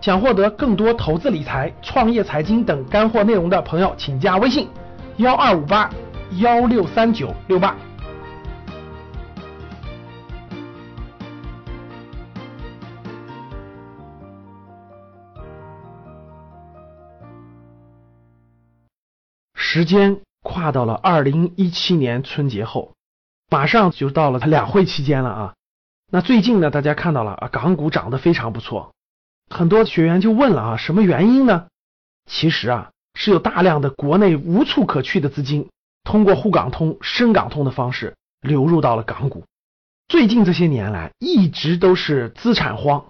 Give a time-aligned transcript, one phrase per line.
[0.00, 4.66] 想获得更多投资理财、创业财经等干货内容的朋友，请加微信
[5.18, 5.90] 幺二五八
[6.38, 7.76] 幺六三九六八。
[19.54, 22.94] 时间跨到了二零一七年春节后，
[23.50, 25.54] 马上就到了它两会期间了啊。
[26.10, 28.92] 那最近呢，大家看到了啊，港股涨得非常不错。
[29.50, 31.66] 很多学员就问了啊，什么原因呢？
[32.26, 35.68] 其实啊，是有大量的国内无处可去的资金，
[36.04, 39.44] 通过沪港通、深港通的方式流入到了港股。
[40.08, 43.06] 最近这些年来，一直都是资产荒，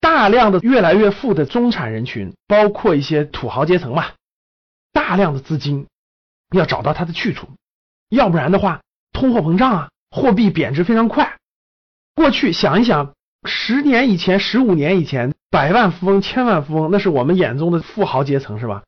[0.00, 4.06] 大量的越来越富的中产人群，包括一些土豪阶层嘛，
[4.92, 5.86] 大量的资金
[6.54, 7.48] 要找到它的去处，
[8.08, 8.80] 要不然的话，
[9.12, 11.36] 通货膨胀啊，货币贬值非常快。
[12.14, 13.14] 过去想一想，
[13.46, 15.32] 十年以前、十五年以前。
[15.48, 18.82] 百万富翁、千万富翁，那是我们眼中的富豪阶层，是吧？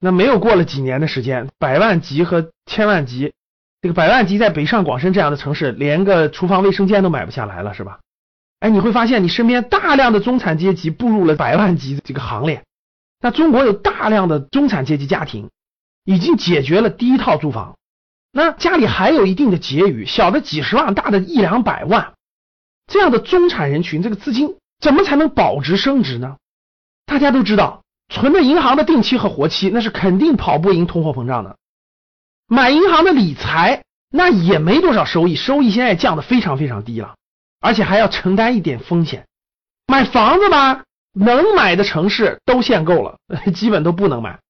[0.00, 3.32] 那没有过了几年的时间，百万级和千万级，
[3.80, 8.00] 这个百万级在北上广深这样的城市，连个厨房卫生间都买不下来了，是吧？
[8.58, 12.64] 哎，你会发现你身边大量的中产阶级步入了百万级这个行列。
[13.20, 15.50] 那中国有大量的中产阶级家庭，
[16.04, 17.76] 已经解决了第一套住房，
[18.32, 22.13] 那家里还有一定的结余，小的几十万，大的一两百万，
[22.86, 24.56] 这样的中产人群，这个资金。
[24.80, 26.36] 怎么才能保值升值呢？
[27.06, 31.56] 大家都知道，存着银行的定期和活期，那是肯定跑不赢通货膨胀的。
[32.46, 37.14] 买银行的理财，那也没多少收益，收益现在降的非常非常低了，
[37.60, 39.26] 而且还要承担一点风险。
[39.86, 43.18] 买房子吧，能买的城市都限购了，
[43.54, 44.40] 基本都不能买；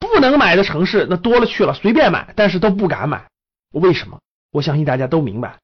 [0.00, 3.26] 不能买的城市那多了去了，随便买，但是都不敢买。
[3.72, 4.18] 为什么？
[4.50, 5.58] 我相信大家都明白。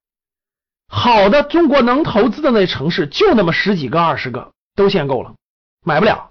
[0.94, 5.32] 好的，中国能投资的那城市就那么十几个、二十个，都限购了，
[5.82, 6.30] 买不了。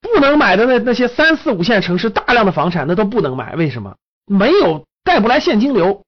[0.00, 3.94] 不能买的那那些三四五线城市，大量的房产那都不能买，为什么？
[4.26, 6.04] 没有带不来现金流，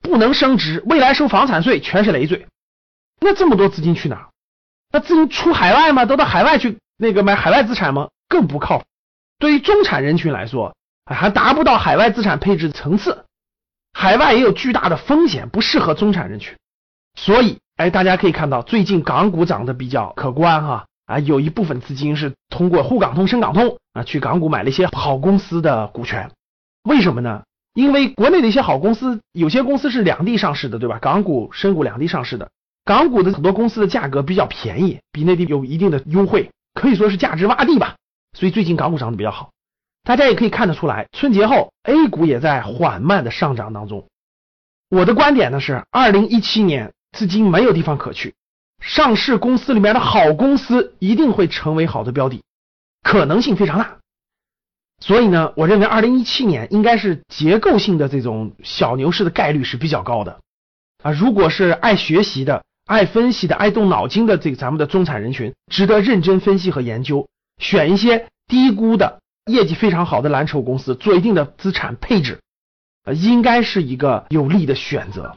[0.00, 2.46] 不能升值，未来收房产税全是累赘。
[3.20, 4.28] 那这么多资金去哪？
[4.92, 6.06] 那资金出海外吗？
[6.06, 8.10] 都到海外去那个买海外资产吗？
[8.28, 8.84] 更不靠谱。
[9.40, 13.24] 对于中产人群来说，还达不到海外资产配置层次，
[13.92, 16.56] 海外也有巨大的风险，不适合中产人群。
[17.20, 26.30] 所以，哎，大家可以看到，最近港股涨得比较可观哈啊，有一部分资金是通过沪港通、深港通啊去港股买了一些好公司的股权。
[26.84, 27.42] 为什么呢？
[27.74, 31.00] 因为国内的一些好公司，有些公司是两地上市的，对吧？
[31.02, 32.50] 港股、深股两地上市的，
[32.84, 37.96] 港股的很多公司的价格比较便宜，比内地有一定的优惠，可以说是价值洼地吧。
[38.38, 39.50] 所以最近港股涨得比较好。
[40.04, 44.06] 大家也可以看得出来，春节后 A 股也在缓慢的上涨当中。
[44.88, 46.92] 我的观点呢是，二零一七年。
[47.18, 48.36] 资金没有地方可去，
[48.80, 52.44] 上市公司里面的好公司一定会成为好的标的，
[53.02, 53.98] 可能性非常大。
[55.00, 60.38] 所以呢，我认为二零一七年应该是结构性的这种小牛市的概率是比较高的
[61.02, 61.10] 啊。
[61.10, 67.26] 如果是爱学习的、爱分析的、爱动脑筋的这个咱们的中产人群，值得认真分析和研究，
[67.60, 69.18] 选一些低估的、
[69.50, 72.38] 业绩非常好的蓝筹公司做一定的资产配置，
[73.02, 75.36] 呃，应该是一个有利的选择。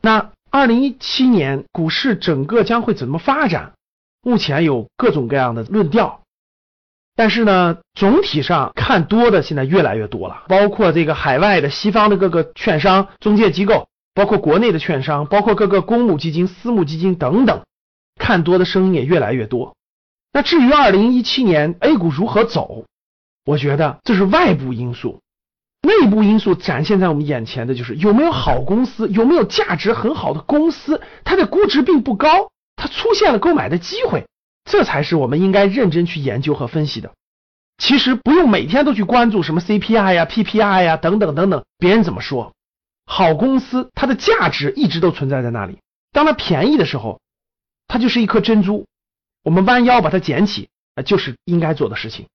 [0.00, 0.30] 那。
[0.50, 3.72] 二零一七年股市整个将会怎么发展？
[4.22, 6.22] 目前有各种各样的论调，
[7.14, 17.62] 但是呢，总体上看多的现在越来越多了，包括这个海外的西方的各个券商、中介机构，包括国内的券商，包括各个公募基金、私募基金等等，
[18.18, 19.76] 看多的声音也越来越多。
[20.32, 22.84] 那至于二零一七年 A 股如何走，
[23.44, 25.20] 我觉得这是外部因素。
[25.82, 34.26] 内部因素展现在我们眼前的就是有没有好公司，有没有价值很好的公司，它的估值并不高，它出现了购买的机会，
[34.64, 37.12] 这才是我们应该认真去研究和分析的。
[37.78, 42.52] 其实不用每天都去关注什么 CPI 呀、PPI 呀等等等等，别人怎么说，
[43.06, 45.78] 好公司它的价值一直都存在在那里。
[46.10, 47.20] 当它便宜的时候，
[47.86, 48.86] 它就是一颗珍珠，
[49.44, 50.68] 我们弯腰把它捡起，
[51.06, 52.26] 就是应该做的事情。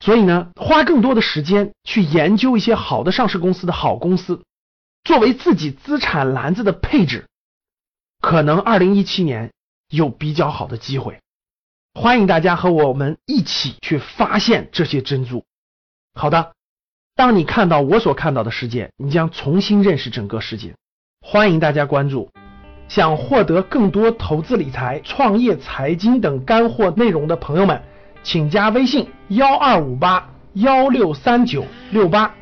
[0.00, 4.42] 所以呢，花更多的时间去研究一些好的上市公司的好公司，
[5.04, 7.26] 作为自己资产篮子的配置，
[8.20, 9.52] 可能二零一七年
[9.88, 11.20] 有比较好的机会。
[11.94, 15.44] 欢迎大家和我们一起去发现这些珍珠。
[16.14, 16.52] 好的，
[17.16, 20.74] 当你看到我所看到的世界，你将重新认识整个世界。
[21.20, 22.30] 欢迎大家关注。
[22.88, 27.82] 想获得更多投资理财、创业财经等干货内容的朋友们。
[28.22, 32.34] 请加微信幺二五八幺六三九六八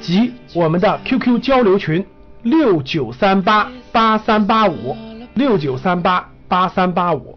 [0.00, 2.04] 及我们的 QQ 交流群
[2.42, 4.96] 六九三八八三八五
[5.34, 7.33] 六九三八八三八五。